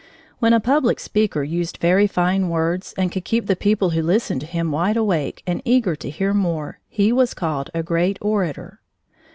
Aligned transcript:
When 0.39 0.51
a 0.51 0.59
public 0.59 0.99
speaker 0.99 1.43
used 1.43 1.77
very 1.77 2.07
fine 2.07 2.49
words 2.49 2.95
and 2.97 3.11
could 3.11 3.23
keep 3.23 3.45
the 3.45 3.55
people 3.55 3.91
who 3.91 4.01
listened 4.01 4.41
to 4.41 4.47
him 4.47 4.71
wide 4.71 4.97
awake 4.97 5.43
and 5.45 5.61
eager 5.63 5.95
to 5.97 6.09
hear 6.09 6.33
more, 6.33 6.79
he 6.89 7.13
was 7.13 7.35
called 7.35 7.69
a 7.75 7.83
great 7.83 8.17
orator. 8.19 8.79